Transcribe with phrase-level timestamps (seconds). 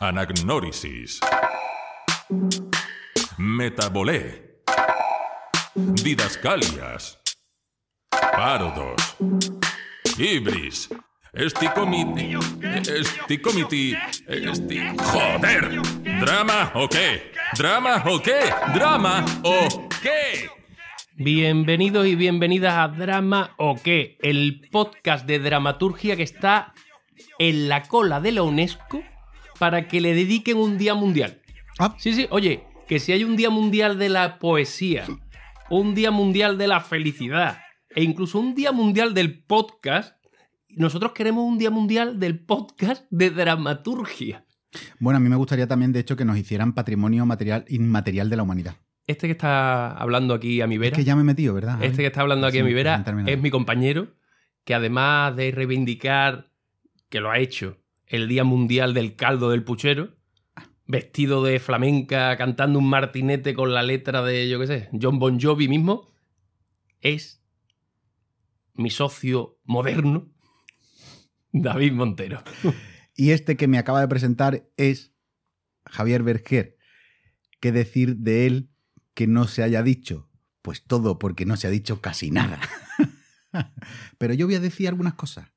[0.00, 1.20] Anagnórisis.
[3.38, 4.62] Metabolé.
[5.74, 7.20] Didascalias.
[8.10, 9.16] Parodos.
[10.18, 10.88] Ibris.
[11.32, 12.34] Esticomiti.
[12.90, 13.94] Esticomiti.
[14.26, 14.80] Esti.
[14.98, 15.80] ¡Joder!
[16.20, 17.32] ¿Drama o qué?
[17.56, 18.52] ¿Drama o qué?
[18.74, 20.50] ¿Drama o qué?
[21.14, 26.74] Bienvenidos y bienvenidas a Drama o qué, el podcast de dramaturgia que está
[27.38, 29.02] en la cola de la UNESCO
[29.58, 31.40] para que le dediquen un día mundial.
[31.78, 31.94] Ah.
[31.98, 35.04] Sí, sí, oye, que si hay un día mundial de la poesía,
[35.70, 37.58] un día mundial de la felicidad
[37.94, 40.16] e incluso un día mundial del podcast,
[40.68, 44.44] nosotros queremos un día mundial del podcast de dramaturgia.
[44.98, 48.36] Bueno, a mí me gustaría también, de hecho, que nos hicieran patrimonio material inmaterial de
[48.36, 48.76] la humanidad.
[49.06, 50.96] Este que está hablando aquí a mi vera.
[50.96, 51.82] Es que ya me he metido, ¿verdad?
[51.82, 54.14] Este que está hablando aquí Sí, a mi vera es mi compañero,
[54.64, 56.51] que además de reivindicar
[57.12, 60.16] que lo ha hecho el Día Mundial del Caldo del Puchero,
[60.86, 65.38] vestido de flamenca, cantando un martinete con la letra de, yo qué sé, John Bon
[65.38, 66.10] Jovi mismo,
[67.02, 67.44] es
[68.72, 70.32] mi socio moderno,
[71.52, 72.42] David Montero.
[73.14, 75.14] Y este que me acaba de presentar es
[75.84, 76.78] Javier Berger.
[77.60, 78.70] ¿Qué decir de él
[79.12, 80.30] que no se haya dicho?
[80.62, 82.58] Pues todo, porque no se ha dicho casi nada.
[84.18, 85.51] Pero yo voy a decir algunas cosas.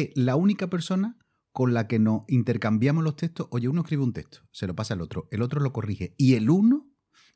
[0.00, 1.16] Es la única persona
[1.52, 3.48] con la que nos intercambiamos los textos.
[3.50, 6.14] Oye, uno escribe un texto, se lo pasa al otro, el otro lo corrige.
[6.18, 6.86] Y el uno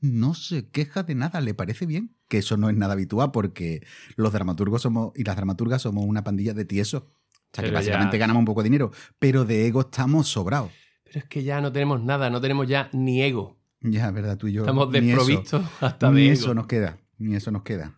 [0.00, 2.16] no se queja de nada, le parece bien.
[2.28, 3.84] Que eso no es nada habitual porque
[4.16, 7.02] los dramaturgos somos y las dramaturgas somos una pandilla de tiesos.
[7.02, 7.10] O
[7.52, 10.70] sea, que básicamente ya- ganamos un poco de dinero, pero de ego estamos sobrados.
[11.04, 13.58] Pero es que ya no tenemos nada, no tenemos ya ni ego.
[13.80, 14.62] Ya, verdad, tú y yo.
[14.62, 16.54] Estamos ni eso- desprovistos hasta Ni de eso ego.
[16.54, 17.96] nos queda, ni eso nos queda.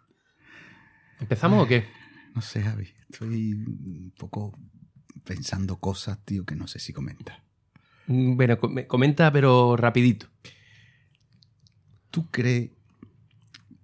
[1.20, 1.84] ¿Empezamos o qué?
[2.34, 4.58] No sé, Javi, estoy un poco
[5.24, 7.42] pensando cosas, tío, que no sé si comenta.
[8.06, 10.26] Mm, Bueno, com- comenta, pero rapidito.
[12.10, 12.70] ¿Tú crees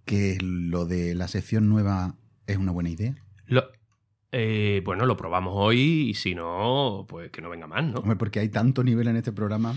[0.04, 2.14] que lo de la sección nueva
[2.46, 3.14] es una buena idea?
[3.46, 3.70] Lo-
[4.32, 8.00] eh, bueno, lo probamos hoy y si no, pues que no venga más, ¿no?
[8.00, 9.74] Hombre, porque hay tanto nivel en este programa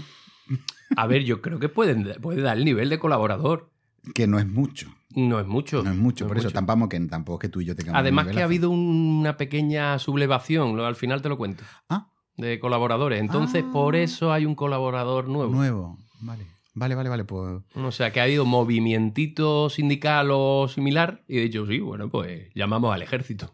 [0.97, 3.69] A ver, yo creo que pueden, puede dar el nivel de colaborador.
[4.13, 4.93] que no es mucho.
[5.16, 5.83] No es mucho.
[5.83, 6.66] No es mucho, no por es eso mucho.
[6.66, 10.79] tampoco que, tampoco que tú y yo tengamos Además que ha habido una pequeña sublevación,
[10.79, 12.07] al final te lo cuento, Ah,
[12.38, 13.19] de colaboradores.
[13.19, 13.72] Entonces, Ah.
[13.73, 15.51] por eso hay un colaborador nuevo.
[15.53, 15.97] nuevo.
[16.22, 17.23] Vale, vale, vale, vale.
[17.25, 22.09] Pues O sea, que ha habido movimientito sindical o similar y he dicho, sí, bueno,
[22.09, 23.53] pues llamamos al ejército.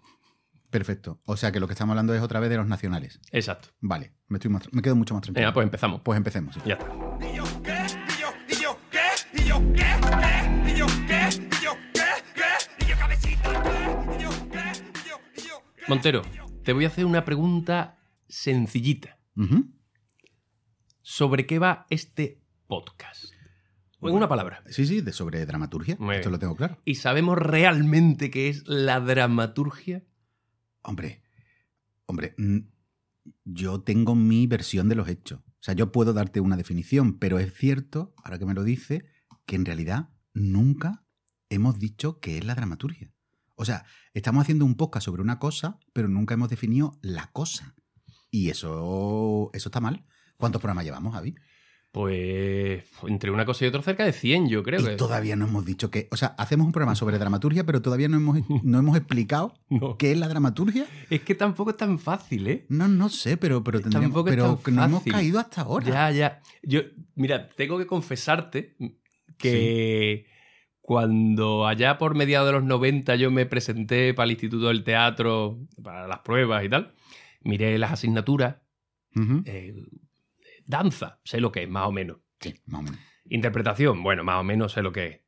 [0.69, 1.19] perfecto.
[1.25, 3.19] O sea que lo que estamos hablando es otra vez de los nacionales.
[3.31, 3.69] Exacto.
[3.81, 5.45] Vale, me, estoy más me quedo mucho más tranquilo.
[5.45, 6.01] Venga, pues empezamos.
[6.03, 6.56] Pues empecemos.
[6.66, 6.88] Ya está.
[15.88, 16.22] Montero,
[16.66, 19.20] te voy a hacer una pregunta sencillita.
[21.02, 23.31] ¿Sobre qué va este podcast?
[24.02, 24.64] En una palabra.
[24.68, 25.98] Sí, sí, de sobre dramaturgia.
[26.12, 26.78] Esto lo tengo claro.
[26.84, 30.03] ¿Y sabemos realmente qué es la dramaturgia?
[30.81, 31.24] Hombre,
[32.06, 32.58] hombre, mm,
[33.46, 35.40] yo tengo mi versión de los hechos.
[35.40, 39.06] O sea, yo puedo darte una definición, pero es cierto, ahora que me lo dice,
[39.46, 41.06] que en realidad nunca
[41.50, 43.14] hemos dicho qué es la dramaturgia.
[43.59, 47.75] O sea, estamos haciendo un podcast sobre una cosa, pero nunca hemos definido la cosa.
[48.29, 50.06] Y eso, eso está mal.
[50.38, 51.34] ¿Cuántos programas llevamos, Javi?
[51.91, 54.79] Pues entre una cosa y otra cerca de 100, yo creo.
[54.79, 54.95] y que...
[54.95, 56.07] todavía no hemos dicho que...
[56.12, 59.97] O sea, hacemos un programa sobre dramaturgia, pero todavía no hemos, no hemos explicado No.
[59.97, 60.85] qué es la dramaturgia.
[61.09, 62.66] Es que tampoco es tan fácil, ¿eh?
[62.69, 64.09] No, no sé, pero, pero tendríamos...
[64.09, 65.88] Tampoco es Pero tan que no hemos caído hasta ahora.
[65.88, 66.41] Ya, ya.
[66.62, 66.81] Yo,
[67.16, 68.75] mira, tengo que confesarte
[69.39, 70.28] que
[70.88, 75.59] cuando allá por mediados de los 90 yo me presenté para el Instituto del Teatro,
[75.84, 76.94] para las pruebas y tal,
[77.42, 78.56] miré las asignaturas,
[79.44, 79.75] eh,
[80.66, 82.20] danza, sé lo que es, más o menos.
[82.40, 83.00] Sí, más o menos.
[83.25, 85.20] Interpretación, bueno, más o menos sé lo que es.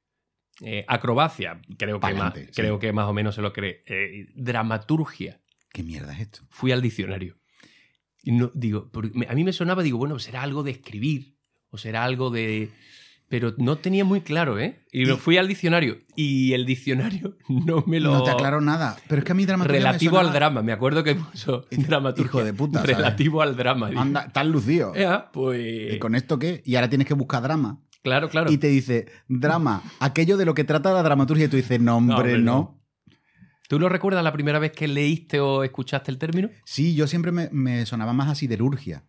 [0.62, 2.48] Eh, acrobacia, creo que, más, sí.
[2.56, 3.84] creo que más o menos sé lo es.
[3.86, 5.42] Eh, dramaturgia,
[5.74, 6.40] ¿Qué mierda es esto?
[6.50, 7.36] fui al diccionario.
[8.24, 11.36] Y no, digo, porque a mí me sonaba, digo, bueno, será algo de escribir
[11.70, 12.70] o será algo de...
[13.30, 14.80] Pero no tenía muy claro, ¿eh?
[14.92, 18.12] Y, lo Y- fui al diccionario y el diccionario no me lo...
[18.12, 18.98] No te aclaro nada.
[19.08, 21.84] Pero es que a mí dramaturgia me Relativo al drama, me acuerdo que puso Hijo
[21.84, 22.44] dramaturgia.
[22.44, 22.98] de puta, ¿sabes?
[22.98, 23.92] Relativo al drama.
[23.96, 24.94] Anda, estás lucido.
[24.96, 25.94] "Ea, pues...
[25.94, 26.64] ¿Y con esto qué?
[26.66, 27.80] Y ahora tienes que buscar drama.
[28.02, 28.52] Claro, claro.
[28.52, 31.46] Y te dice, drama, aquello de lo que trata la dramaturgia.
[31.46, 32.44] Y tú dices, no, hombre, hombre, no.
[32.44, 32.82] no.
[33.68, 36.50] ¿Tú lo recuerdas la primera vez que leíste o escuchaste el término?
[36.66, 39.04] Sí, yo siempre me, me sonaba más a siderurgia.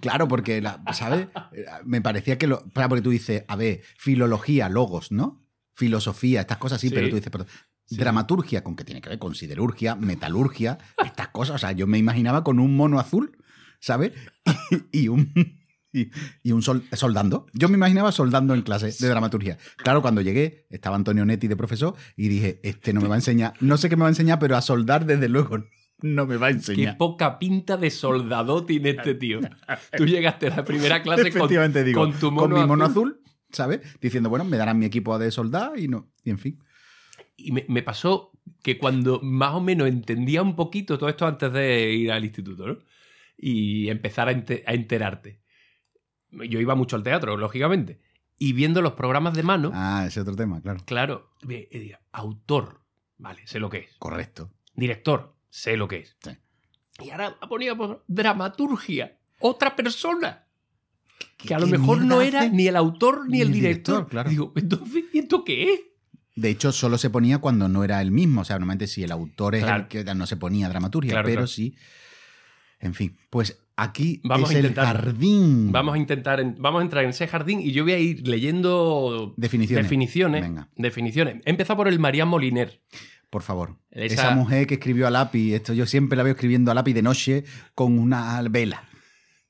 [0.00, 1.28] Claro, porque, la, ¿sabes?
[1.84, 2.64] Me parecía que lo.
[2.70, 5.44] Claro, porque tú dices, a ver, filología, logos, ¿no?
[5.74, 6.94] Filosofía, estas cosas sí, Sí.
[6.94, 7.46] pero tú dices, pero,
[7.88, 7.96] Sí.
[7.96, 9.18] dramaturgia, ¿con qué tiene que ver?
[9.20, 11.54] Con siderurgia, metalurgia, estas cosas.
[11.54, 13.36] O sea, yo me imaginaba con un mono azul
[13.78, 14.12] ¿sabes?
[14.90, 15.32] Y, y un,
[15.92, 16.10] y,
[16.42, 17.46] y un sol- soldando.
[17.52, 19.58] Yo me imaginaba soldando en clase de dramaturgia.
[19.76, 23.18] Claro, cuando llegué, estaba Antonio Netti de profesor y dije, este no me va a
[23.18, 25.64] enseñar, no sé qué me va a enseñar, pero a soldar desde luego
[26.02, 26.98] no me va a Qué enseñar.
[26.98, 29.40] poca pinta de soldado tiene este tío.
[29.96, 32.84] Tú llegaste a la primera clase con, Efectivamente digo, con tu mono, con mi mono
[32.84, 33.18] azul.
[33.22, 33.80] azul, ¿sabes?
[34.00, 36.62] Diciendo, bueno, me darán mi equipo de soldar y no, y en fin.
[37.36, 38.32] Y me, me pasó
[38.62, 42.66] que cuando más o menos entendía un poquito todo esto antes de ir al instituto,
[42.66, 42.78] ¿no?
[43.38, 45.40] Y empezar a, ente- a enterarte.
[46.30, 48.00] Yo iba mucho al teatro, lógicamente.
[48.38, 50.80] Y viendo los programas de mano, Ah, ese otro tema, claro.
[50.84, 52.82] claro, diga, autor,
[53.16, 53.96] vale, sé lo que es.
[53.98, 54.50] Correcto.
[54.74, 56.16] Director, sé lo que es.
[56.22, 56.30] Sí.
[57.04, 60.44] Y ahora poníamos dramaturgia, otra persona.
[61.38, 62.50] Que a lo mejor no era hace?
[62.50, 63.94] ni el autor ni, Ni el director.
[63.96, 64.30] director, claro.
[64.30, 65.80] Digo, entonces, ¿y esto qué es?
[66.34, 68.42] De hecho, solo se ponía cuando no era el mismo.
[68.42, 69.82] O sea, normalmente si el autor es Claro.
[69.84, 71.74] el que no se ponía dramaturgia, Claro, pero sí.
[72.78, 75.72] En fin, pues aquí Vamos es a el jardín.
[75.72, 78.28] Vamos a intentar, en- vamos a entrar en ese jardín y yo voy a ir
[78.28, 79.84] leyendo Definiciones.
[79.86, 80.42] definiciones.
[80.42, 80.68] Venga.
[80.76, 81.36] definiciones.
[81.46, 82.82] He empezado por el Marián Moliner.
[83.30, 83.78] Por favor.
[83.90, 84.30] Esa- Esa...
[84.34, 87.44] mujer que escribió a lápiz, esto yo siempre la veo escribiendo a lápiz de noche
[87.74, 88.84] con una vela.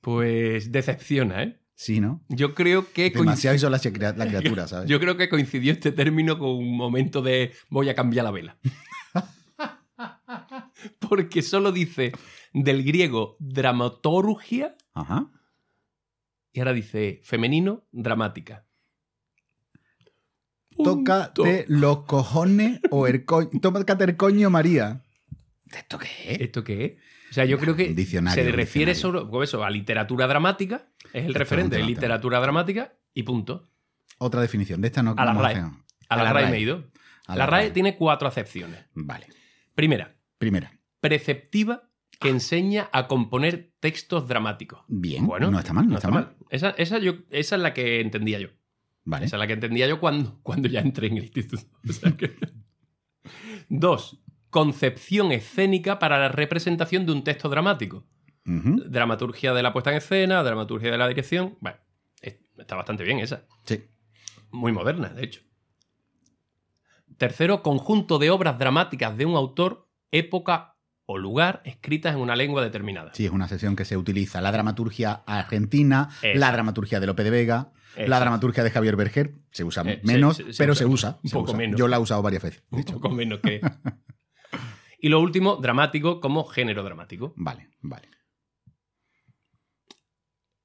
[0.00, 1.60] Pues decepciona, ¿eh?
[1.74, 2.24] Sí, ¿no?
[2.28, 4.88] Yo creo que Demasiado hizo la criatura, ¿sabes?
[4.88, 8.58] Yo creo que coincidió este término con un momento de voy a cambiar la vela.
[10.98, 12.12] Porque solo dice
[12.52, 15.30] del griego dramaturgia Ajá.
[16.52, 18.65] y ahora dice femenino dramática.
[20.76, 20.96] Punto.
[20.96, 23.48] Tócate los cojones o el coño.
[23.60, 25.02] Tócate el coño, María.
[25.72, 26.40] ¿Esto qué es?
[26.40, 26.92] ¿Esto qué es?
[27.30, 31.24] O sea, yo creo que diccionario, se refiere solo pues eso, a literatura dramática, es
[31.24, 33.68] el Esto referente literatura dramática y punto.
[34.18, 34.80] Otra definición.
[34.80, 35.64] De esta no A la RAE.
[36.08, 36.84] A la, RAE me he ido.
[37.26, 38.86] A la, RAE tiene cuatro acepciones.
[38.94, 39.26] Vale.
[39.74, 40.78] Primera, Primera.
[41.00, 44.80] preceptiva que enseña a componer textos dramáticos.
[44.88, 45.26] Bien.
[45.26, 46.36] Bueno, no está mal, no, está mal.
[46.48, 48.48] Esa, esa, yo, esa es la que entendía yo.
[49.08, 49.24] Vale.
[49.26, 51.62] Esa es la que entendía yo cuando, cuando ya entré en el instituto.
[51.88, 52.36] O sea que-
[53.68, 54.20] Dos,
[54.50, 58.04] concepción escénica para la representación de un texto dramático.
[58.44, 61.56] Dramaturgia de la puesta en escena, dramaturgia de la dirección.
[61.60, 61.78] Bueno,
[62.20, 63.44] es- está bastante bien esa.
[63.64, 63.82] Sí.
[64.52, 65.40] Muy moderna, de hecho.
[67.16, 70.75] Tercero, conjunto de obras dramáticas de un autor, época
[71.06, 73.12] o lugar escritas en una lengua determinada.
[73.14, 77.30] Sí, es una sesión que se utiliza la dramaturgia argentina, la dramaturgia de Lope de
[77.30, 79.34] Vega, la dramaturgia de Javier Berger.
[79.52, 81.18] Se usa Eh, menos, se pero se usa.
[81.22, 81.56] un poco usa.
[81.58, 81.78] menos.
[81.78, 82.62] Yo la he usado varias veces.
[82.70, 83.60] Un poco menos que.
[85.00, 87.32] y lo último, dramático como género dramático.
[87.36, 88.08] Vale, vale.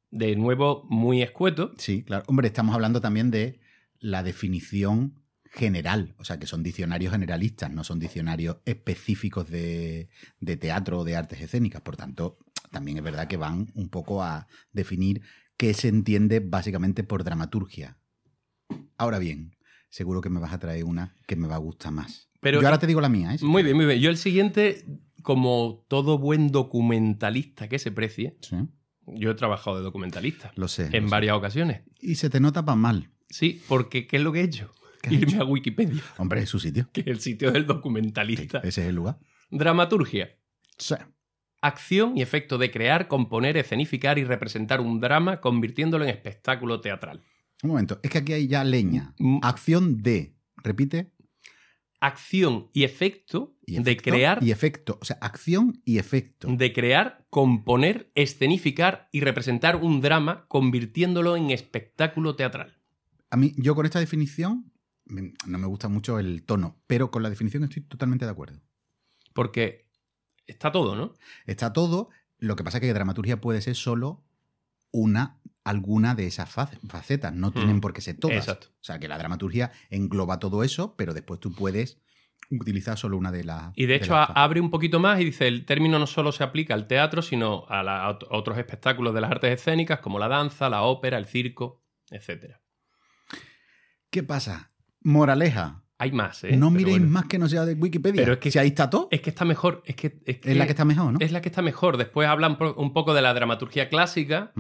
[0.10, 1.72] De nuevo, muy escueto.
[1.78, 2.24] Sí, claro.
[2.28, 3.62] Hombre, estamos hablando también de
[4.00, 5.24] la definición
[5.54, 10.08] general, o sea, que son diccionarios generalistas, no son diccionarios específicos de,
[10.40, 11.82] de teatro o de artes escénicas.
[11.82, 12.38] Por tanto,
[12.72, 15.22] también es verdad que van un poco a definir
[15.58, 17.98] qué se entiende básicamente por dramaturgia.
[18.98, 19.56] Ahora bien,
[19.90, 22.30] seguro que me vas a traer una que me va a gustar más.
[22.40, 23.38] Pero- Yo ahora te digo la mía, ¿eh?
[23.38, 24.00] Si Muy bien, muy bien.
[24.00, 24.86] Yo el siguiente,
[25.22, 28.56] como todo buen documentalista que se precie, Sí,
[29.06, 30.86] yo he trabajado de documentalista lo sé.
[30.86, 31.12] en lo sé.
[31.12, 31.82] varias ocasiones.
[32.00, 33.10] Y se te nota para mal.
[33.30, 34.72] Sí, porque ¿qué es lo que he hecho?
[35.02, 36.88] ¿Qué has Irme a Wikipedia, Hombre, es su sitio.
[36.94, 38.60] que es el sitio del Sí, documentalista.
[38.60, 39.18] ese es el lugar.
[39.50, 40.38] Dramaturgia.
[40.78, 40.96] Sí.
[41.62, 47.22] Acción y efecto de crear, componer, escenificar y representar un drama convirtiéndolo en espectáculo teatral.
[47.64, 49.14] Un momento, es que aquí hay ya leña.
[49.20, 49.40] Mm.
[49.44, 51.12] Acción de, repite,
[52.04, 56.48] Acción y efecto, y de crear, Y efecto, o sea, acción y efecto.
[56.48, 62.76] de crear, componer, escenificar y representar un drama convirtiéndolo en espectáculo teatral.
[63.30, 64.71] A mí, yo con esta definición,
[65.12, 68.60] no me gusta mucho el tono, pero con la definición estoy totalmente de acuerdo.
[69.34, 69.88] Porque
[70.48, 71.14] está todo, ¿no?
[71.46, 74.24] Está todo, lo que pasa es que dramaturgia puede ser solo
[74.92, 77.82] una, alguna de esas fa- facetas, no tienen Mm.
[77.82, 78.38] por qué ser todas.
[78.38, 78.68] Exacto.
[78.70, 82.00] O sea, que la dramaturgia engloba todo eso, pero después tú puedes
[82.50, 83.72] utilizar solo una de las.
[83.76, 86.74] Y de hecho abre un poquito más y dice, el término no solo se aplica
[86.74, 90.28] al teatro, sino a, la- a ot- otros espectáculos de las artes escénicas como la
[90.28, 92.58] danza, la ópera, el circo, etc.
[94.10, 94.71] ¿Qué pasa?
[95.04, 95.84] Moraleja.
[95.98, 96.58] Hay más, ¿eh?
[96.58, 97.12] no miréis bueno.
[97.12, 98.22] más que no sea de Wikipedia.
[98.24, 99.84] Pero es que- si ahí está todo, Es que está mejor.
[99.86, 101.20] Es que, es, es la que está mejor, ¿no?
[101.20, 101.98] es la que está mejor.
[101.98, 104.52] Después hablan un poco de la dramaturgia clásica,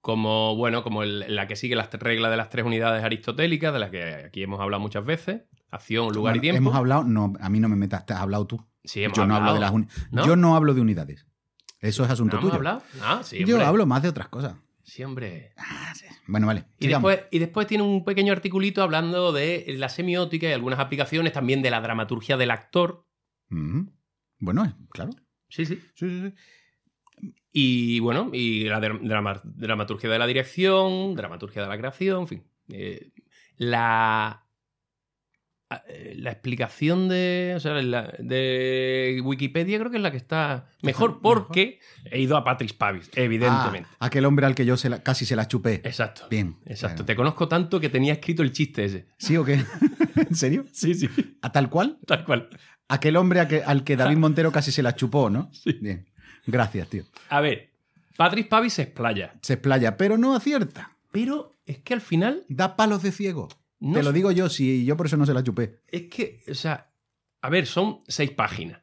[0.00, 3.78] como, bueno, como el- la que sigue las reglas de las tres unidades aristotélicas, de
[3.80, 5.42] las que aquí hemos hablado muchas veces.
[5.72, 6.58] Acción, lugar Bueno, y tiempo.
[6.58, 8.64] Hemos hablado, no, a mí no me metas, te has hablado tú.
[8.84, 9.74] Sí, hemos Yo no hablo hablado.
[9.76, 10.24] de las ¿No?
[10.24, 11.26] Yo no hablo de unidades.
[11.80, 12.54] Eso es ¿No asunto tuyo.
[12.54, 12.82] hablado?
[13.02, 14.54] Ah, sí, Yo hablo más de otras cosas.
[14.86, 15.52] Sí, hombre.
[15.56, 16.06] Ah, sí.
[16.28, 16.64] Bueno, vale.
[16.78, 21.32] Y después, y después tiene un pequeño articulito hablando de la semiótica y algunas aplicaciones
[21.32, 23.04] también de la dramaturgia del actor.
[23.50, 23.92] Ujú.
[24.38, 25.10] Bueno, eh, claro.
[25.48, 25.76] Sí, sí.
[25.94, 27.30] Sí, sí, sí.
[27.50, 32.28] Y bueno, y la dra- drama- dramaturgia de la dirección, dramaturgia de la creación, en
[32.28, 32.44] fin.
[32.68, 33.10] Eh,
[33.56, 34.45] la,
[36.14, 41.20] la explicación de, o sea, la- de Wikipedia creo que es la que está mejor
[41.20, 41.80] porque
[42.10, 43.88] he ido a Patrick Pavis, evidentemente.
[43.98, 45.80] Ah, aquel hombre al que yo se la- casi se la chupé.
[45.84, 46.26] Exacto.
[46.30, 46.56] Bien.
[46.66, 47.04] Exacto.
[47.04, 49.06] Te conozco tanto que tenía escrito el chiste ese.
[49.18, 49.54] ¿Sí o qué?
[50.28, 50.64] ¿En serio?
[50.72, 51.08] Sí, sí.
[51.42, 51.98] ¿A tal cual?
[52.06, 52.48] Tal cual.
[52.88, 55.50] Aquel hombre a que- al que David Montero casi se la chupó, ¿no?
[55.52, 55.76] Sí.
[55.80, 56.06] Bien.
[56.46, 57.02] Gracias, tío.
[57.28, 57.70] A ver,
[58.16, 59.34] Patrick Pavis se explaya.
[59.42, 60.96] Se explaya, pero no acierta.
[61.10, 62.44] Pero es que al final.
[62.48, 63.48] Da palos de ciego.
[63.78, 65.80] No Te lo digo yo, si yo por eso no se la chupé.
[65.88, 66.90] Es que, o sea,
[67.42, 68.80] a ver, son seis páginas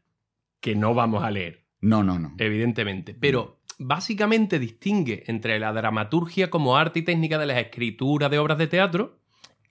[0.59, 2.35] que no vamos a leer, No, no, no.
[2.37, 3.13] evidentemente.
[3.13, 8.57] Pero básicamente distingue entre la dramaturgia como arte y técnica de la escritura de obras
[8.57, 9.19] de teatro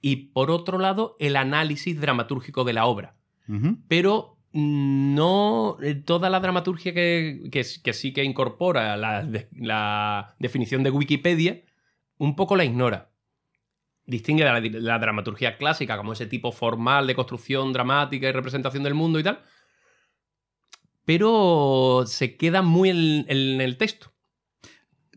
[0.00, 3.16] y, por otro lado, el análisis dramatúrgico de la obra.
[3.88, 10.90] Pero no eh, toda la dramaturgia que, que, que sí que incorpora la definición de
[10.90, 11.62] Wikipedia,
[12.18, 13.11] un poco la ignora.
[14.04, 18.82] Distingue de la, la dramaturgia clásica como ese tipo formal de construcción dramática y representación
[18.82, 19.42] del mundo y tal,
[21.04, 24.12] pero se queda muy en, en el texto.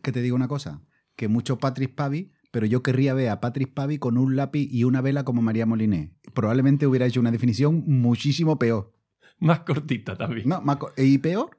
[0.02, 0.82] Que te digo una cosa,
[1.16, 4.84] que mucho Patrick Pavi, pero yo querría ver a Patrick Pavi con un lápiz y
[4.84, 6.14] una vela como María Moliné.
[6.32, 8.94] Probablemente hubiera hecho una definición muchísimo peor.
[9.38, 10.48] Más cortita también.
[10.48, 11.58] No, más ¿Y peor?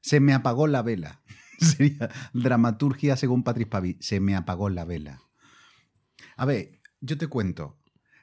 [0.00, 1.22] Se me apagó la vela.
[1.58, 3.96] Sería dramaturgia según Patrick Pavi.
[4.00, 5.20] Se me apagó la vela.
[6.38, 7.78] A ver, yo te cuento.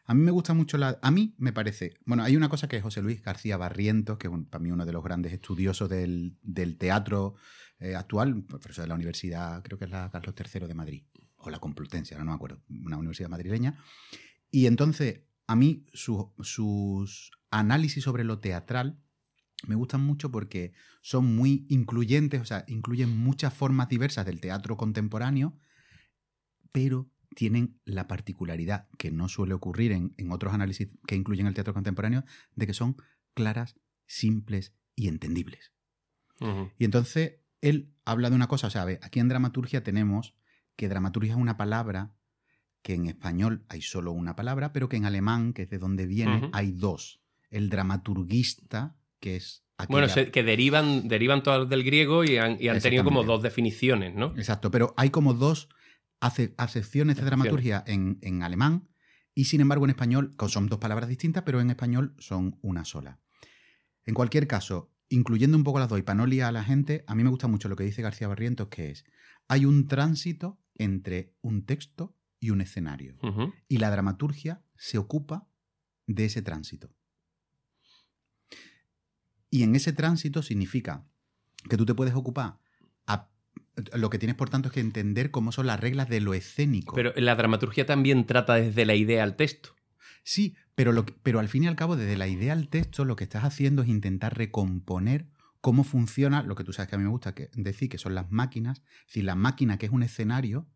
[0.06, 0.98] A mí me gusta mucho la...
[1.02, 1.96] A mí me parece...
[2.06, 4.72] Bueno, hay una cosa que es José Luis García Barrientos, que es un- para mí
[4.72, 7.36] uno de los grandes estudiosos del, del teatro
[7.80, 11.04] eh, actual, profesor de la Universidad, creo que es la Carlos III de Madrid,
[11.38, 13.84] o la Complutense, ahora no me acuerdo, una universidad madrileña.
[14.52, 19.02] Y entonces, a mí su- sus análisis sobre lo teatral
[19.68, 24.78] me gustan mucho porque son muy incluyentes, o sea, incluyen muchas formas diversas del teatro
[24.78, 25.58] contemporáneo,
[26.72, 31.54] pero tienen la particularidad que no suele ocurrir en, en otros análisis que incluyen el
[31.54, 32.24] teatro contemporáneo,
[32.56, 32.98] de que son
[33.36, 33.76] claras,
[34.08, 35.72] simples y entendibles.
[36.80, 40.34] Y entonces él habla de una cosa, o sea, ver, aquí en dramaturgia tenemos
[40.76, 42.14] que dramaturgia es una palabra
[42.82, 46.06] que en español hay solo una palabra, pero que en alemán, que es de donde
[46.06, 47.22] viene, hay dos.
[47.50, 52.58] El dramaturgista, que es aquella- Bueno, se- que derivan, derivan todas del griego y han,
[52.60, 54.34] y han tenido como dos definiciones, ¿no?
[54.38, 55.70] Exacto, pero hay como dos
[56.20, 58.88] ace- acepciones de dramaturgia en, en alemán
[59.34, 63.20] y sin embargo en español, son dos palabras distintas, pero en español son una sola.
[64.06, 67.04] En cualquier caso, incluyendo un poco las dos y para no liar a la gente,
[67.08, 69.04] a mí me gusta mucho lo que dice García Barrientos, que es,
[69.48, 73.18] hay un tránsito entre un texto y un escenario.
[73.68, 75.48] Y la dramaturgia se ocupa
[76.08, 76.94] de ese tránsito.
[79.50, 81.06] Y en ese tránsito significa
[81.70, 82.60] que tú te puedes ocupar.
[83.94, 86.96] Lo que tienes, por tanto, es que entender cómo son las reglas de lo escénico.
[86.96, 89.76] Pero la dramaturgia también trata desde la idea al texto.
[90.24, 93.16] Sí, pero, lo, pero al fin y al cabo, desde la idea al texto, lo
[93.16, 95.28] que estás haciendo es intentar recomponer
[95.62, 98.16] cómo funciona lo que tú sabes que a mí me gusta que- decir, que son
[98.16, 98.80] las máquinas.
[99.02, 100.68] Es decir, la máquina que es un escenario,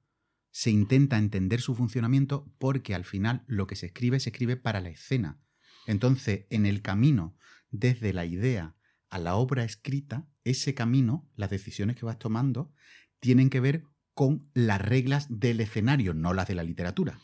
[0.52, 4.82] se intenta entender su funcionamiento porque al final lo que se escribe se escribe para
[4.82, 5.40] la escena.
[5.86, 7.36] Entonces, en el camino
[7.72, 8.76] desde la idea
[9.10, 12.72] a la obra escrita, ese camino, las decisiones que vas tomando,
[13.20, 17.20] tienen que ver con las reglas del escenario, no las de la literatura.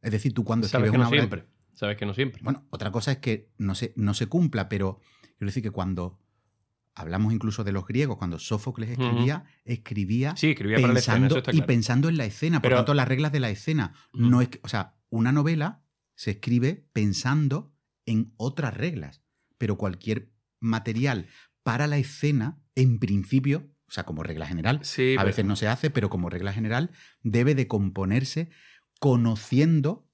[0.00, 1.20] Es decir, tú cuando Sabes escribes que una no obra...
[1.20, 1.52] siempre.
[1.74, 2.40] Sabes que no siempre.
[2.42, 5.00] Bueno, otra cosa es que no se, no se cumpla, pero
[5.38, 6.18] quiero decir que cuando
[6.94, 11.34] hablamos incluso de los griegos, cuando Sófocles escribía, escribía sí, escribía para la escena, pensando
[11.34, 13.94] eso está y pensando en la escena, por tanto las reglas de la escena.
[14.12, 15.82] No es o sea, una novela
[16.14, 17.74] se escribe pensando
[18.04, 19.22] en otras reglas,
[19.58, 21.26] pero cualquier material
[21.62, 25.56] para la escena, en principio, o sea, como regla general, Sí, a pero- veces no
[25.56, 26.90] se hace, pero como regla general,
[27.22, 28.48] debe de componerse
[29.00, 30.08] conociendo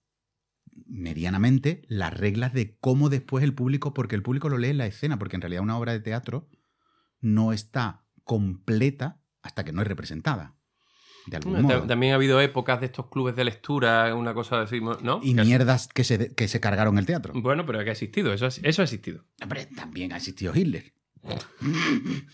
[0.87, 4.87] medianamente las reglas de cómo después el público, porque el público lo lee en la
[4.87, 6.49] escena, porque en realidad una obra de teatro
[7.21, 10.57] no está completa hasta que no es representada.
[11.29, 11.87] De algún Bueno, ta- modo.
[11.87, 15.21] También ha habido épocas de estos clubes de lectura, una cosa así, ¿no?
[15.23, 17.33] Y Que mierdas que se, que se cargaron el teatro.
[17.37, 19.25] Bueno, pero que ha existido, eso, ha- eso ha existido.
[19.43, 20.93] Hombre, también ha existido Hitler.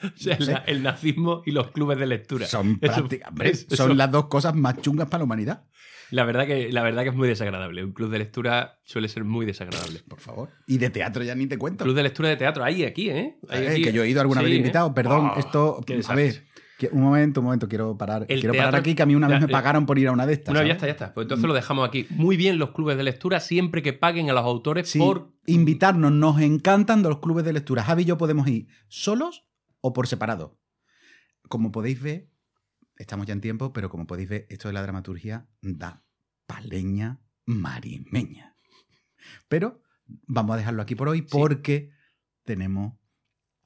[0.00, 2.46] O sea, la- el nazismo y los clubes de lectura.
[2.46, 5.64] Son, Eso- hombre, eso- son las dos cosas más chungas para la humanidad.
[6.12, 7.82] La verdad, que, la verdad que es muy desagradable.
[7.84, 10.04] Un club de lectura suele ser muy desagradable.
[10.08, 10.50] Por favor.
[10.68, 11.82] Y de teatro ya ni te cuento.
[11.84, 13.38] Club de lectura de teatro, ahí, aquí, ¿eh?
[13.48, 14.56] Hay Eh, aquí- que yo he ido alguna Sí, vez ¿eh?
[14.58, 14.94] invitado.
[14.94, 15.80] Perdón, Oh, esto.
[16.08, 16.44] A ver,
[16.92, 18.24] un momento, un momento, quiero parar.
[18.28, 20.12] El quiero parar aquí, que a mí una vez me eh, pagaron por ir a
[20.12, 20.54] una de estas.
[20.54, 21.12] Bueno, ya está, ya está.
[21.12, 22.06] Pues entonces lo dejamos aquí.
[22.10, 25.32] Muy bien los clubes de lectura siempre que paguen a los autores Sí, por...
[25.46, 27.82] invitarnos, nos encantan los clubes de lectura.
[27.82, 29.46] Javi y yo podemos ir solos
[29.80, 30.58] o por separado.
[31.48, 32.28] Como podéis ver,
[32.96, 36.04] estamos ya en tiempo, pero como podéis ver, esto de la dramaturgia da
[36.46, 38.54] paleña marimeña.
[39.48, 39.82] Pero
[40.26, 41.90] vamos a dejarlo aquí por hoy porque
[42.44, 42.94] tenemos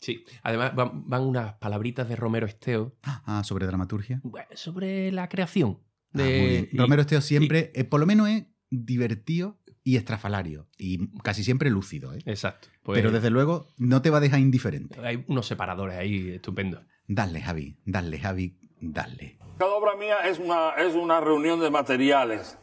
[0.02, 0.25] Sí.
[0.42, 4.21] Además, van, van unas palabritas de Romero Esteo ah, sobre dramaturgia.
[4.23, 5.78] bueno, sobre la creación.
[5.80, 6.68] Ah, muy De, bien.
[6.73, 10.68] y- Romero Esteo siempre, eh, por lo menos es divertido y estrafalario.
[10.76, 12.12] Y casi siempre lúcido.
[12.14, 12.18] ¿eh?
[12.26, 12.68] Exacto.
[12.82, 14.99] Pues Pero desde luego no te va a dejar indiferente.
[15.00, 16.82] hay unos separadores ahí estupendos.
[17.06, 19.38] Dale, Javi, dale, Javi, dale.
[19.59, 22.59] Cada obra mía es una, es una reunión de materiales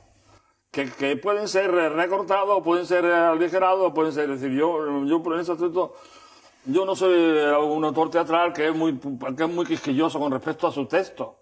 [0.71, 4.29] que, que pueden ser recortados, pueden ser aligerados, pueden ser.
[4.29, 5.93] Es decir, yo, yo por ese aspecto,
[6.65, 8.97] yo no soy un autor teatral que es muy,
[9.35, 11.37] que es muy quisquilloso con respecto a su texto.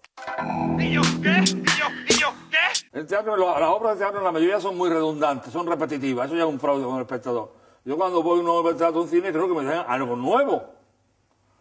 [0.80, 1.44] ¿Y yo qué?
[1.44, 1.86] ¿Y yo?
[2.08, 2.98] ¿Y yo qué?
[3.00, 6.28] El teatro, las obras de teatro, la mayoría son muy redundantes, son repetitivas.
[6.28, 7.54] Eso ya es un fraude con el espectador.
[7.86, 9.86] Yo cuando voy a una obra de teatro a un cine creo que me dan
[9.88, 10.64] algo nuevo.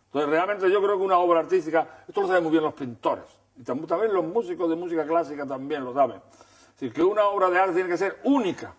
[0.06, 3.24] Entonces, realmente yo creo que una obra artística, esto lo saben muy bien los pintores.
[3.58, 6.16] Y tam- también los músicos de música clásica también lo saben.
[6.16, 8.72] Es decir, que una obra de arte tiene que ser única.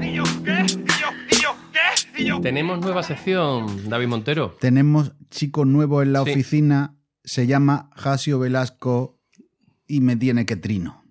[0.00, 0.83] ¿Y yo qué?
[2.16, 2.24] ¿Y yo?
[2.24, 2.34] ¿Y yo qué?
[2.34, 4.56] ¿Y yo Tenemos nueva sección, David Montero.
[4.60, 6.30] Tenemos chico nuevo en la Sí.
[6.30, 9.18] oficina, se llama Jasio Velasco
[9.86, 11.02] y me tiene que trino.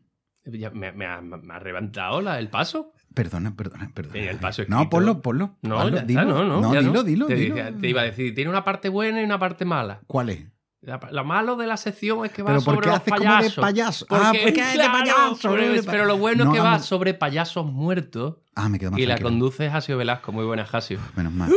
[0.45, 2.91] Ya me, me ha, me ha reventado la- el paso.
[3.13, 4.19] Perdona, perdona, perdona.
[4.31, 5.57] El paso no, ponlo, ponlo.
[5.61, 6.25] No, ponlo, ya está, dilo.
[6.25, 6.73] no, no.
[6.73, 7.03] ya dilo, no.
[7.03, 7.55] dilo, te, dilo.
[7.79, 10.01] te iba a decir, tiene una parte buena y una parte mala.
[10.07, 10.45] ¿Cuál es?
[10.85, 13.13] La, la malo de la sección es que va Pero ¿por sobre qué los haces
[13.13, 13.61] como de payasos.
[13.63, 14.05] payaso?
[14.09, 17.65] Ah, porque es de payaso, pero, pero lo bueno No es que va sobre payasos
[17.65, 20.31] muertos Ah, me quedo más y la conduce Jasio Velasco.
[20.33, 20.99] Muy buena, Jasio.
[21.15, 21.51] Menos mal.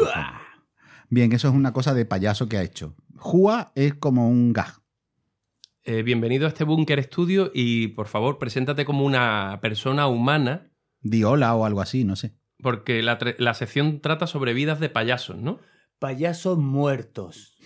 [1.11, 2.95] Bien, eso es una cosa de payaso que ha hecho.
[3.17, 4.81] Jua es como un gag.
[5.85, 11.23] Eh, bienvenido a este Búnker Estudio y por favor, preséntate como una persona humana Di
[11.25, 12.35] hola o algo así, no sé.
[12.63, 15.59] porque la, la sección trata sobre vidas de payasos, ¿no?
[15.99, 17.57] Payasos muertos.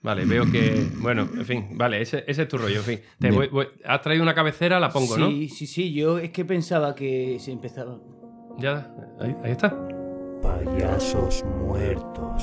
[0.00, 0.86] Vale, veo que.
[1.00, 3.00] Bueno, en fin, vale, ese, ese es tu rollo, en fin.
[3.18, 5.28] Te voy- voy- has traído una cabecera, la pongo, ¿no?
[5.28, 5.92] Sí, sí, sí.
[5.92, 7.98] Yo es que pensaba que se empezaba.
[8.58, 9.76] Ya, ahí, ahí está.
[10.40, 12.42] Payasos muertos.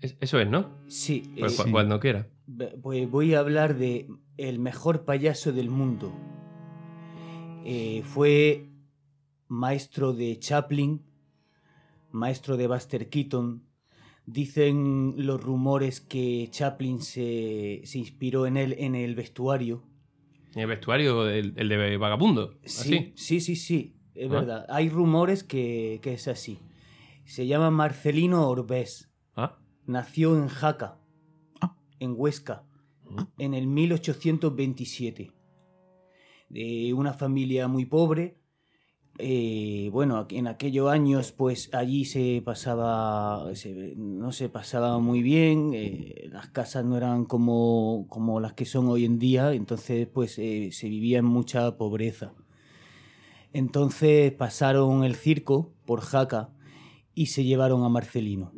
[0.00, 0.68] Es- eso es, ¿no?
[0.88, 1.22] Sí.
[1.38, 2.28] Pues eh, cu- cuando quiera.
[2.82, 6.12] Pues voy a hablar de el mejor payaso del mundo.
[7.64, 8.68] Eh, fue
[9.48, 11.02] maestro de Chaplin,
[12.16, 13.62] maestro de Buster Keaton.
[14.26, 19.84] Dicen los rumores que Chaplin se, se inspiró en él en el vestuario.
[20.54, 22.58] En el vestuario, el, el de vagabundo.
[22.64, 24.34] Sí, sí, sí, sí, es Ah.
[24.34, 24.66] verdad.
[24.68, 26.58] Hay rumores que, que es así.
[27.24, 29.12] Se llama Marcelino Orbés.
[29.36, 30.98] Ah, Nació en Jaca,
[31.60, 31.76] Ah.
[32.00, 32.64] en Huesca,
[33.16, 33.28] Ah.
[33.38, 35.30] en el 1827.
[36.48, 38.38] De una familia muy pobre.
[39.18, 45.70] Eh, bueno, en aquellos años, pues allí se pasaba, se- no se pasaba muy bien,
[45.74, 50.38] eh, las casas no eran como, como las que son hoy en día, entonces pues
[50.38, 52.32] eh, se vivía en mucha pobreza.
[53.52, 56.50] Entonces pasaron el circo por Jaca
[57.14, 58.52] y se llevaron a Marcelino.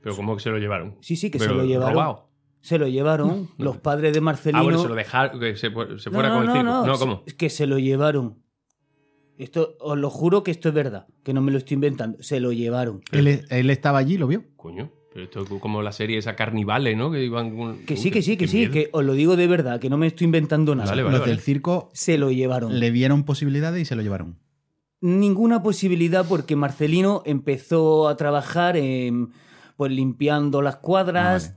[0.00, 0.96] pero ¿cómo que se lo llevaron?
[1.00, 1.94] Sí, sí, que Pero se lo llevaron.
[1.94, 2.28] robado.
[2.60, 4.60] Se lo llevaron los padres de Marcelino.
[4.60, 6.70] Ah, bueno, se lo dejaron, que se, se No, fuera no, con el no, circo.
[6.70, 7.24] no, No, ¿cómo?
[7.36, 8.43] que se lo llevaron.
[9.38, 12.22] Esto, os lo juro que esto es verdad, que no me lo estoy inventando.
[12.22, 13.02] Se lo llevaron.
[13.10, 14.44] Él, él estaba allí, lo vio.
[14.56, 17.10] Coño, pero esto es como la serie esa Carnivale, ¿no?
[17.10, 18.72] Que iban con- Que sí, que sí, que sí, miedo.
[18.72, 20.90] que os lo digo de verdad, que no me estoy inventando nada.
[20.90, 21.18] Vale, vale.
[21.18, 22.78] Los del circo Se lo llevaron.
[22.78, 24.38] le vieron posibilidades y se lo llevaron.
[25.00, 29.30] Ninguna posibilidad porque Marcelino empezó a trabajar en,
[29.76, 31.54] pues limpiando las cuadras.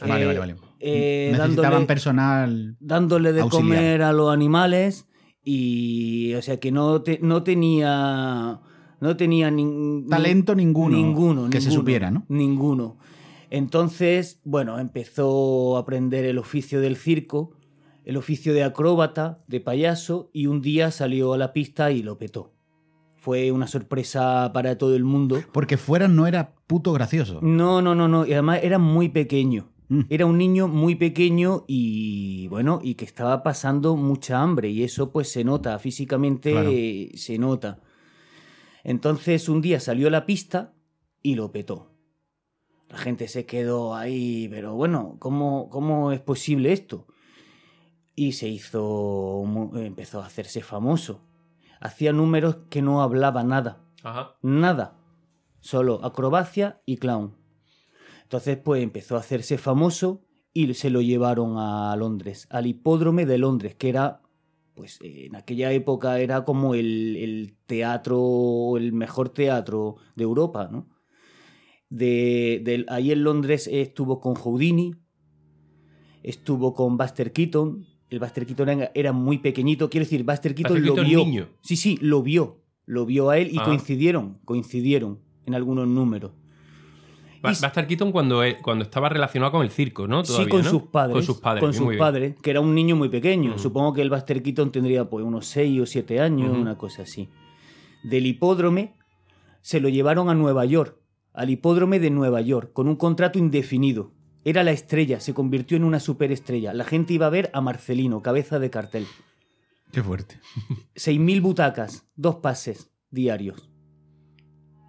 [0.00, 0.56] Ah, Vale, vale, vale.
[0.80, 2.76] eh, Necesitaban dándole- personal.
[2.78, 3.64] dándole de Auxiliar.
[3.78, 5.06] comer a los animales
[5.50, 8.60] y o sea que no te- no tenía
[9.00, 12.24] no tenía nin- Talento ninguno ninguno que se supiera, ¿no?
[12.28, 12.98] ninguno
[13.48, 17.52] entonces bueno empezó a aprender el oficio del circo
[18.04, 22.18] el oficio de acróbata de payaso y un día salió a la pista y lo
[22.18, 22.52] petó
[23.16, 27.40] fue una sorpresa para todo el mundo Porque fuera no era puto gracioso.
[27.42, 30.00] no no no no y además era muy pequeño Mm.
[30.10, 35.10] era un niño muy pequeño y bueno, y que estaba pasando mucha hambre y eso
[35.10, 36.70] pues se nota, físicamente Claro.
[36.72, 37.80] eh, se nota.
[38.84, 40.74] Entonces un día salió a la pista
[41.22, 41.90] y lo petó.
[42.90, 47.06] La gente se quedó ahí, pero bueno, ¿cómo, cómo es posible esto?
[48.14, 49.44] Y se hizo,
[49.76, 51.22] empezó a hacerse famoso.
[51.80, 54.36] Hacía números que no hablaba nada Ajá.
[54.42, 54.96] nada,
[55.60, 57.37] solo acrobacia y clown.
[58.28, 60.20] Entonces, pues empezó a hacerse famoso
[60.52, 64.20] y se lo llevaron a Londres, al hipódromo de Londres, que era,
[64.74, 70.90] pues en aquella época era como el, el teatro, el mejor teatro de Europa, ¿no?
[71.88, 74.94] De, ahí en Londres estuvo con Houdini,
[76.22, 77.86] estuvo con Buster Keaton.
[78.10, 81.24] El Buster Keaton era, muy pequeñito, quiero decir, Buster Keaton Buster lo vio.
[81.24, 81.48] niño.
[81.62, 82.62] Sí, sí, lo vio.
[82.84, 83.64] Lo vio a él y Ah.
[83.64, 86.32] coincidieron, coincidieron en algunos números.
[87.44, 90.24] Va, a estar Keaton cuando, cuando estaba relacionado con el circo, ¿no?
[90.24, 90.70] sí, con ¿no?
[90.70, 91.14] sus padres.
[91.14, 91.60] Con sus padres.
[91.62, 93.58] Con sus padres, que era un niño muy pequeño.
[93.58, 97.28] Supongo que el Buster Keaton tendría pues unos 6 o 7 años, una cosa así.
[98.02, 98.94] Del hipódromo
[99.60, 100.98] se lo llevaron a Nueva York,
[101.32, 104.12] al hipódromo de Nueva York, con un contrato indefinido.
[104.44, 106.72] Era la estrella, se convirtió en una superestrella.
[106.72, 109.06] La gente iba a ver a Marcelino, cabeza de cartel.
[109.92, 110.40] Qué fuerte.
[110.94, 113.68] 6.000 butacas, dos pases diarios.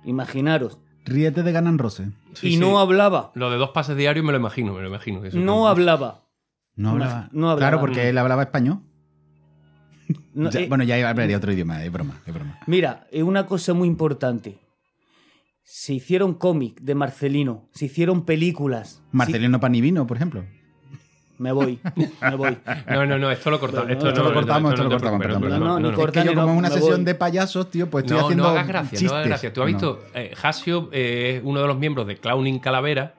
[0.05, 0.79] Imaginaros.
[1.05, 2.09] Ríete de Ganan Rose.
[2.33, 2.57] Sí, y sí.
[2.59, 3.31] no hablaba.
[3.35, 5.23] Lo de dos pases diarios me lo imagino, me lo imagino.
[5.25, 6.21] Eso No hablaba.
[6.75, 7.29] No hablaba.
[7.31, 7.57] no hablaba.
[7.71, 8.79] Claro, porque él hablaba español.
[10.33, 12.59] No, Ya- eh, bueno, ya hablaría otro idioma, es broma, es broma.
[12.67, 14.57] Mira, es una cosa muy importante.
[15.63, 19.03] Se hicieron cómics de Marcelino, se hicieron películas.
[19.11, 20.43] Marcelino Panivino, por ejemplo.
[21.39, 21.79] Me voy,
[22.21, 22.57] me voy.
[22.89, 23.85] No, no, no, esto lo cortamos.
[23.87, 25.19] Bueno, esto, esto lo no, cortamos, esto lo cortamos,
[25.59, 25.89] No, no.
[25.89, 27.05] Es que yo, como es una sesión voy.
[27.05, 29.09] de payasos, tío, pues estoy No, haciendo no hagas gracia, chistes.
[29.11, 29.53] no hagas gracia.
[29.53, 29.73] Tú has No.
[29.77, 33.15] visto, eh, Hasio eh, es uno de los miembros de Clowning Calavera,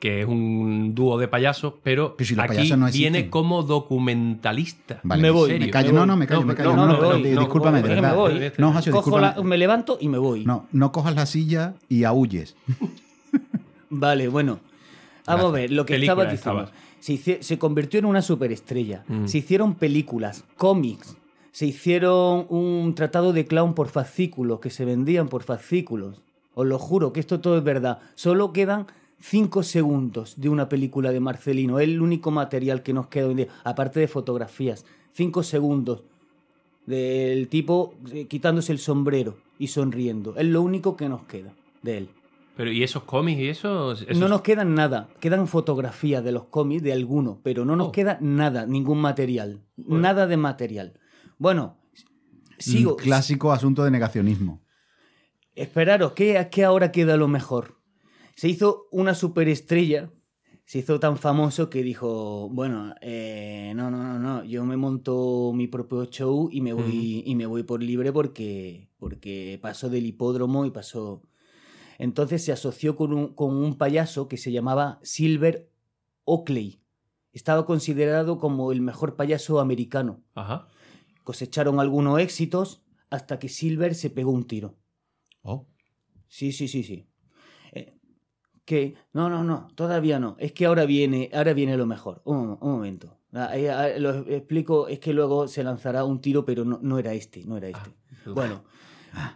[0.00, 3.12] que es un dúo de payasos, pero, Pero si los aquí payasos no existen.
[3.12, 5.00] viene como documentalista.
[5.02, 5.58] Vale, Me voy.
[5.58, 6.06] Me callo, me no, voy.
[6.08, 6.74] no, me callo, No, me callo.
[6.76, 8.52] no, No, discúlpame, de me voy.
[8.56, 9.50] No, Hasio, Cojo la- discúlpame.
[9.50, 10.46] me levanto y me voy.
[10.46, 12.56] No, no cojas la silla y ahuyes.
[13.90, 14.60] Vale, bueno.
[15.26, 16.62] Vamos a ver, lo que Película estaba diciendo.
[16.64, 16.82] estaba.
[17.02, 19.04] Se, convirtió en una superestrella.
[19.08, 19.26] Mm.
[19.26, 21.16] Se hicieron películas, cómics.
[21.50, 26.22] Se hicieron un tratado de clown por fascículos, que se vendían por fascículos.
[26.54, 27.98] Os lo juro que esto todo es verdad.
[28.14, 28.86] Solo quedan
[29.18, 31.80] cinco segundos de una película de Marcelino.
[31.80, 34.84] Es el único material que nos queda hoy en día, aparte de fotografías.
[35.12, 36.04] Cinco segundos
[36.86, 40.36] del tipo eh, quitándose el sombrero y sonriendo.
[40.36, 42.08] Es lo único que nos queda de él.
[42.62, 43.90] Pero, ¿y esos cómics y eso?
[43.90, 45.08] Esos- No nos quedan nada.
[45.18, 47.92] Quedan fotografías de los cómics de algunos, pero no nos Oh.
[47.92, 49.64] queda nada, ningún material.
[49.76, 50.00] Bueno.
[50.00, 50.92] Nada de material.
[51.38, 51.76] Bueno,
[52.58, 52.92] sigo.
[52.92, 54.62] Un clásico asunto de negacionismo.
[55.56, 57.80] Esperaros, que, que ahora queda lo mejor.
[58.36, 60.12] Se hizo una superestrella,
[60.64, 65.52] se hizo tan famoso que dijo, bueno, eh, no, no, no, no, yo me monto
[65.52, 70.06] mi propio show y me voy, y me voy por libre porque, porque paso del
[70.06, 71.22] hipódromo y pasó...
[72.02, 75.70] Entonces se asoció con un, con un payaso que se llamaba Silver
[76.24, 76.82] Oakley.
[77.32, 80.20] Estaba considerado como el mejor payaso americano.
[80.34, 80.66] Ajá.
[81.22, 84.74] Cosecharon algunos éxitos hasta que Silver se pegó un tiro.
[85.42, 85.68] Oh.
[86.26, 87.06] Sí, sí, sí, sí.
[87.70, 87.96] Eh,
[88.64, 90.34] que no, no, no, todavía no.
[90.40, 92.20] Es que ahora viene, ahora viene lo mejor.
[92.24, 93.16] Un, un momento.
[93.32, 96.98] Ah, eh, ah, lo explico, es que luego se lanzará un tiro, pero no, no
[96.98, 97.94] era este, no era este.
[98.26, 98.64] Bueno,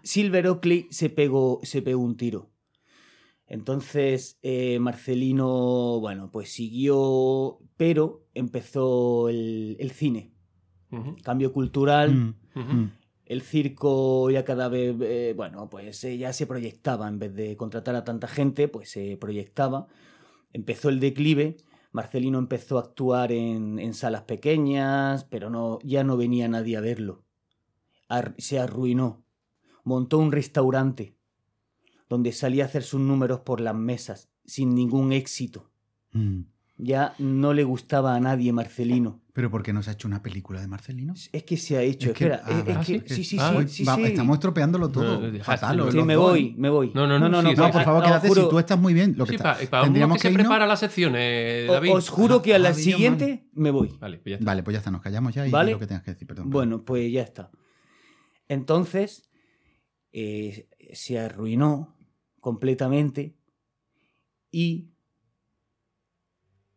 [0.02, 2.50] Silver Oakley se pegó, se pegó un tiro.
[3.48, 10.32] Entonces, eh, Marcelino, bueno, pues siguió, pero empezó el, el cine.
[11.22, 12.14] Cambio cultural.
[12.14, 12.92] Mm, mm.
[13.26, 17.56] El circo ya cada vez, eh, bueno, pues eh, ya se proyectaba, en vez de
[17.56, 19.88] contratar a tanta gente, pues se proyectaba.
[20.52, 21.56] Empezó el declive,
[21.92, 26.80] Marcelino empezó a actuar en, en salas pequeñas, pero no, ya no venía nadie a
[26.80, 27.24] verlo.
[28.08, 29.24] Ar- se arruinó.
[29.82, 31.16] Montó un restaurante
[32.08, 35.70] donde salía a hacer sus números por las mesas, sin ningún éxito.
[36.12, 36.42] Mm.
[36.78, 39.22] Ya no le gustaba a nadie Marcelino.
[39.32, 41.14] ¿Pero por qué no se ha hecho una película de Marcelino?
[41.32, 42.86] Es que se ha hecho, Es que- espera, ah, es- es vale.
[42.86, 44.02] que- Ah, sí, sí, ah, sí, Uy, sí, va- sí.
[44.04, 45.20] Estamos estropeándolo todo.
[45.20, 45.76] No, no, Fatal.
[45.76, 46.92] no, Sí, me dos, voy, me voy.
[46.94, 48.28] No, no, no, sí, No, sí, por favor, os quédate.
[48.28, 50.36] juro- Si tú estás muy bien, lo que Sí, está- para tendríamos que se irnos-
[50.42, 51.92] prepara las secciones, David.
[51.92, 53.88] Os juro que a la Ah, siguiente me voy.
[53.98, 54.44] Vale, pues ya está.
[54.44, 56.50] Vale, pues ya está, nos callamos ya y lo que tengas que decir, perdón.
[56.50, 57.50] Bueno, pues ya está.
[58.48, 59.28] Entonces,
[60.12, 61.95] eh, se arruinó
[62.46, 63.34] completamente
[64.52, 64.92] y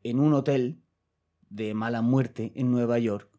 [0.01, 0.81] en un hotel
[1.47, 3.29] de mala muerte en Nueva York,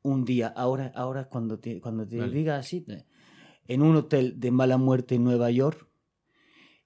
[0.00, 2.32] un día, ahora, ahora cuando te, cuando te Vale.
[2.32, 3.04] diga así, eh,
[3.68, 5.86] en un hotel de mala muerte en Nueva York,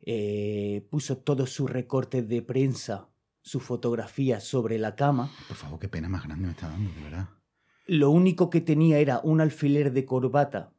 [0.01, 3.09] eh, puso todos sus recortes de prensa,
[3.41, 5.31] su fotografía sobre la cama.
[5.47, 7.29] Por favor, qué pena más grande me está dando, de verdad.
[7.87, 10.73] Lo único que tenía era un alfiler de corbata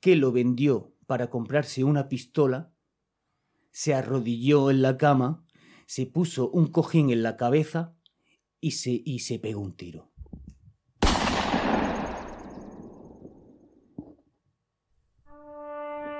[0.00, 2.71] que lo vendió para comprarse una pistola,
[3.72, 5.44] se arrodilló en la cama,
[5.86, 7.94] se puso un cojín en la cabeza
[8.60, 10.12] y se, y se pegó un tiro.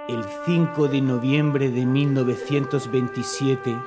[0.08, 3.80] El 5 de noviembre de 1927,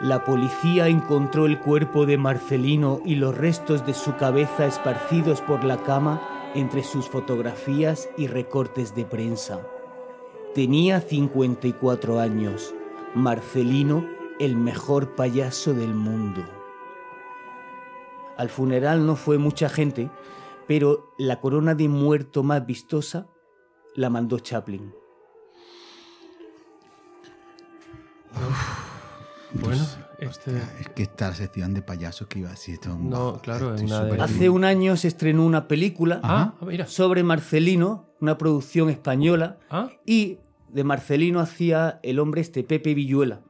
[0.00, 5.64] la policía encontró el cuerpo de Marcelino y los restos de su cabeza esparcidos por
[5.64, 9.60] la cama entre sus fotografías y recortes de prensa.
[10.54, 12.74] Tenía 54 años,
[13.14, 14.06] Marcelino,
[14.38, 16.42] el mejor payaso del mundo.
[18.36, 20.10] Al funeral no fue mucha gente,
[20.66, 23.26] pero la corona de muerto más vistosa
[23.96, 24.94] la mandó Chaplin.
[29.52, 29.82] Bueno,
[30.20, 30.50] este...
[30.54, 32.96] Hostia, es que esta sección de payasos que iba a decir esto.
[32.96, 36.86] No, claro, es estoy una de- Hace un año se estrenó una película Ah, mira.
[36.86, 40.38] sobre Marcelino, una producción española, Ah, y
[40.72, 43.40] de Marcelino hacía el hombre este Pepe Villuela.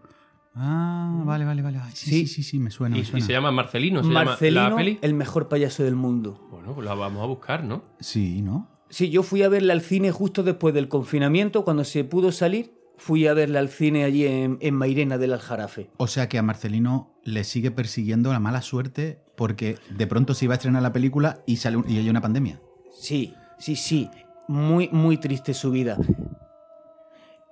[0.54, 1.78] Ah, vale, vale, vale.
[1.82, 2.26] Ay, sí, Sí.
[2.26, 3.24] sí, sí, sí, me suena, y, me y suena.
[3.26, 4.98] se llama Marcelino, se Marcelino, llama la peli.
[5.02, 6.48] el mejor payaso del mundo.
[6.50, 7.84] Bueno, pues la vamos a buscar, ¿no?
[8.00, 8.68] Sí, ¿no?
[8.88, 12.72] Sí, yo fui a verla al cine justo después del confinamiento, cuando se pudo salir,
[12.96, 15.90] fui a verla al cine allí en, en Mairena del Aljarafe.
[15.98, 20.46] O sea que a Marcelino le sigue persiguiendo la mala suerte porque de pronto se
[20.46, 22.60] iba a estrenar la película y sale un- y hay una pandemia.
[22.92, 24.10] Sí, sí, sí,
[24.48, 25.96] muy, muy triste su vida.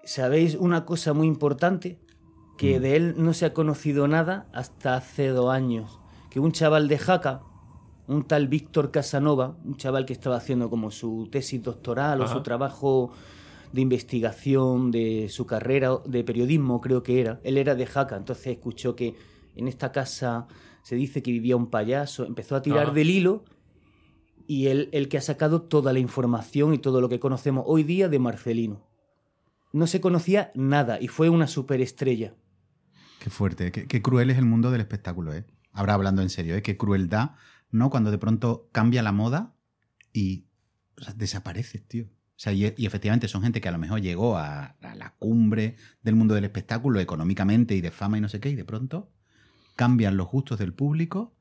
[0.09, 1.99] ¿Sabéis una cosa muy importante?
[2.57, 6.01] Que de él no se ha conocido nada hasta hace dos años.
[6.31, 7.43] Que un chaval de Jaca,
[8.07, 12.43] un tal Víctor Casanova, un chaval que estaba haciendo como su tesis doctoral o su
[12.43, 13.13] trabajo
[13.75, 17.39] de investigación de su carrera de periodismo, creo que era.
[17.45, 19.15] Él era de Jaca, entonces escuchó que
[19.57, 20.49] en esta casa
[20.81, 23.45] se dice que vivía un payaso, empezó a tirar del hilo
[24.47, 27.83] y él el que ha sacado toda la información y todo lo que conocemos hoy
[27.83, 28.88] día de Marcelino.
[29.73, 32.35] No se conocía nada y fue una superestrella.
[33.21, 35.45] Qué fuerte, qué, qué cruel es el mundo del espectáculo, ¿eh?
[35.73, 36.63] Ahora hablando en serio, ¿eh?
[36.63, 37.33] Qué crueldad,
[37.71, 37.91] ¿no?
[37.91, 39.55] Cuando de pronto cambia la moda
[40.13, 40.47] y
[41.01, 42.05] o sea, desapareces, tío.
[42.07, 45.15] O sea, y, y efectivamente son gente que a lo mejor llegó a, a la
[45.19, 48.65] cumbre del mundo del espectáculo económicamente y de fama y no sé qué, y de
[48.65, 49.13] pronto
[49.75, 51.37] cambian los gustos del público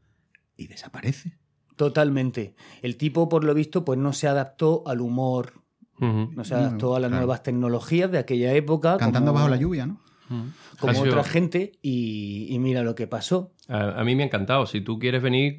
[0.55, 1.37] y desaparece.
[1.75, 2.55] Totalmente.
[2.81, 5.63] El tipo, por lo visto, pues no se adaptó al humor,
[5.99, 6.31] Ujú.
[6.35, 7.25] no se adaptó a las Claro.
[7.25, 8.97] nuevas tecnologías de aquella época.
[8.97, 9.99] Cantando como- bajo la lluvia, ¿no?
[10.79, 13.53] Como sido- otra gente y, y mira lo que pasó.
[13.69, 14.65] A, a mí me ha encantado.
[14.65, 15.55] Si tú quieres venir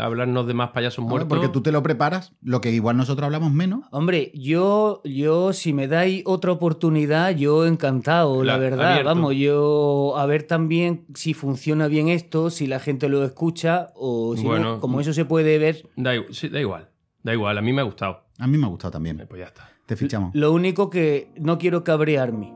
[0.00, 1.28] a hablarnos de más payasos muertos.
[1.28, 3.84] Porque tú te lo preparas, lo que igual nosotros hablamos menos.
[3.90, 8.88] Hombre, yo, yo, si me dais otra oportunidad, yo encantado, la La- verdad.
[8.92, 9.08] abierto.
[9.10, 14.34] Vamos, yo a ver también si funciona bien esto, si la gente lo escucha o
[14.34, 14.80] si no, Bueno.
[14.80, 15.86] como eso se puede ver.
[15.96, 16.88] Da, sí, da igual.
[17.22, 17.58] Da igual.
[17.58, 18.22] A mí me ha gustado.
[18.38, 19.20] A mí me ha gustado también.
[19.20, 19.68] Eh, Pues ya está.
[19.86, 20.34] Te fichamos.
[20.34, 22.52] Lo único que no quiero cabrearme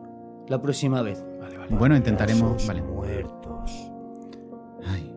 [0.49, 1.25] la próxima vez.
[1.41, 1.77] Vale, vale.
[1.77, 2.67] Bueno, intentaremos.
[2.67, 2.83] Vale.
[2.83, 3.71] muertos.
[4.85, 5.15] Ay.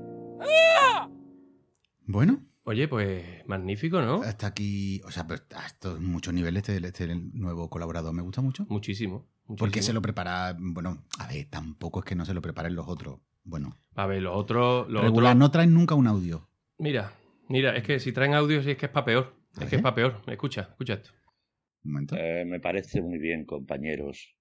[2.06, 4.22] Bueno, Oye, pues magnífico, ¿no?
[4.22, 5.02] hasta aquí.
[5.06, 8.66] O sea, pero a estos muchos niveles este, este nuevo colaborador me gusta mucho.
[8.70, 9.26] Muchísimo.
[9.48, 9.84] Porque muchísimo.
[9.88, 10.56] se lo prepara.
[10.60, 13.20] Bueno, a ver, tampoco es que no se lo preparen los otros.
[13.44, 14.88] Bueno, A ver, los otros.
[14.90, 16.48] Los regular, otros- no traen nunca un audio.
[16.78, 17.14] Mira,
[17.50, 19.36] mira, es que si traen audio, sí es que es para peor.
[19.60, 20.22] Es que es para peor.
[20.28, 21.10] Escucha, escucha esto.
[21.84, 22.16] Momento.
[22.18, 24.36] Eh, me parece muy bien, compañeros,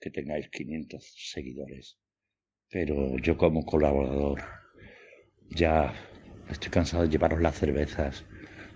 [0.00, 1.96] que tengáis 500 seguidores.
[2.70, 4.42] Pero yo como colaborador
[5.50, 5.94] ya
[6.50, 8.24] estoy cansado de llevaros las cervezas,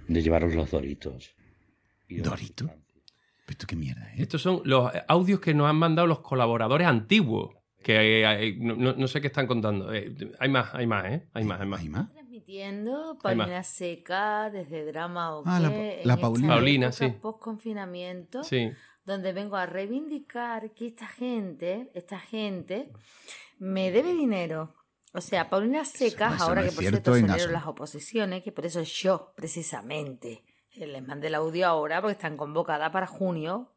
[0.06, 1.34] de llevaros los doritos.
[2.08, 2.66] Y os- ¿Dorito?
[2.66, 4.16] ¿Pero esto qué mierda, eh?
[4.22, 7.54] Estos son los audios que nos han mandado los colaboradores antiguos.
[7.82, 9.92] Que eh, eh, no, no- no sé qué están contando.
[9.94, 11.28] Eh, hay más, hay más, ¿eh?
[11.32, 11.80] Hay más, hay más.
[11.80, 12.10] ¿Hay más?
[12.52, 13.18] Transmitiendo.
[13.22, 16.48] Paulina Seca desde Drama o Ah, la- qué, la en Paulina.
[16.54, 17.08] Paulina, sí.
[17.10, 18.70] Post-confinamiento, Sí.
[19.04, 22.90] donde vengo a reivindicar que esta gente, esta gente,
[23.58, 24.74] me debe dinero.
[25.12, 28.52] O sea, Paulina Secas, eso ahora no que por cierto, cierto unieron las oposiciones, que
[28.52, 33.72] por eso yo, precisamente, eh, les mandé el audio ahora porque están convocadas para junio.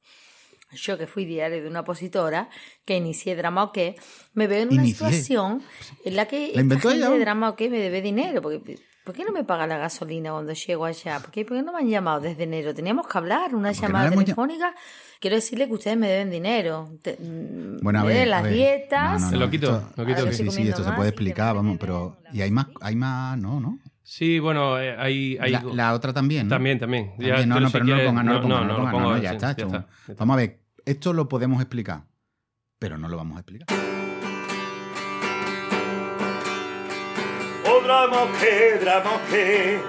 [0.74, 2.50] Yo que fui diario de una opositora,
[2.86, 3.96] que inicié drama o qué,
[4.34, 5.08] me veo en una Inicié.
[5.12, 5.62] situación
[6.06, 7.14] en la que esta inventó gente ella?
[7.14, 8.42] de drama o qué me debe dinero.
[8.42, 11.20] Porque, ¿Por qué no me paga la gasolina cuando llego allá?
[11.20, 12.74] ¿Por qué, por qué no me han llamado desde enero?
[12.76, 14.76] Teníamos que hablar, una no llamada llam- telefónica.
[15.20, 16.88] Quiero decirle que ustedes me deben dinero.
[17.02, 18.18] Te- mm, Bueno, a me ver.
[18.18, 18.54] deben a las ver.
[18.54, 19.22] dietas.
[19.22, 21.78] No, no, Lo no, quito, esto- lo quito, Sí, sí, esto se puede explicar, vamos,
[21.80, 22.18] pero.
[22.26, 23.80] la Y hay más, hay más, no, ¿no?
[24.04, 25.38] Sí, bueno, eh, hay.
[25.40, 26.48] hay La, la otra también.
[26.48, 26.56] ¿no?
[26.56, 27.12] También, también.
[27.18, 28.76] Ya, También, no, no, si pero no lo quieres- ponga, no lo ponga, no lo
[28.78, 29.48] ponga, no, no, ya sí, está.
[29.48, 30.14] ya esto- está, ya está.
[30.20, 32.08] Vamos a ver, esto lo podemos explicar,
[32.80, 33.68] pero no lo vamos a explicar.
[37.66, 38.28] Oh, drama
[39.30, 39.80] que.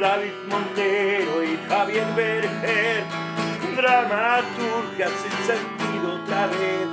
[0.00, 3.04] David Montero y Javier Berger.
[3.76, 6.88] Dramaturgia sin sentido otra vez.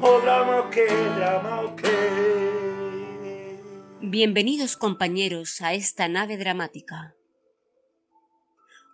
[0.00, 2.44] Oh, drama que, drama que.
[4.00, 7.14] Bienvenidos compañeros a esta nave dramática.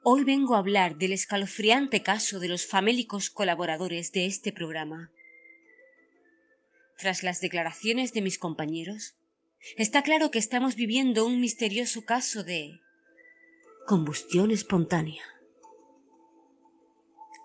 [0.02, 5.10] Hoy vengo a hablar del escalofriante caso de los famélicos colaboradores de este programa.
[6.96, 9.16] Tras las declaraciones de mis compañeros,
[9.76, 12.80] está claro que estamos viviendo un misterioso caso de
[13.86, 15.22] combustión espontánea.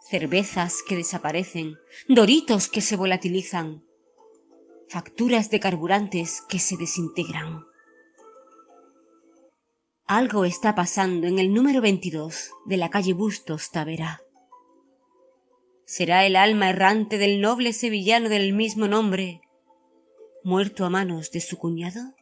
[0.09, 3.83] cervezas que desaparecen, doritos que se volatilizan,
[4.87, 7.65] facturas de carburantes que se desintegran.
[10.07, 14.21] Algo está pasando en el número 22 de la calle Bustos Tavera.
[15.85, 19.41] ¿Será el alma errante del noble sevillano del mismo nombre,
[20.43, 22.13] muerto a manos de su cuñado?